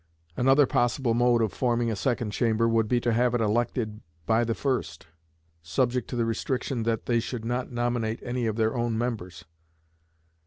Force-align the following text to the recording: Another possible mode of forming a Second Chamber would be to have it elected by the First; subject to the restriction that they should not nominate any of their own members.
Another 0.35 0.65
possible 0.65 1.13
mode 1.13 1.43
of 1.43 1.53
forming 1.53 1.91
a 1.91 1.95
Second 1.95 2.31
Chamber 2.31 2.67
would 2.67 2.87
be 2.87 2.99
to 3.01 3.13
have 3.13 3.35
it 3.35 3.39
elected 3.41 4.01
by 4.25 4.43
the 4.43 4.55
First; 4.55 5.05
subject 5.61 6.09
to 6.09 6.15
the 6.15 6.25
restriction 6.25 6.81
that 6.81 7.05
they 7.05 7.19
should 7.19 7.45
not 7.45 7.71
nominate 7.71 8.19
any 8.23 8.47
of 8.47 8.55
their 8.55 8.75
own 8.75 8.97
members. 8.97 9.45